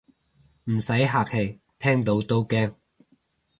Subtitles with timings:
[0.63, 2.73] 唔使客氣，聽到都驚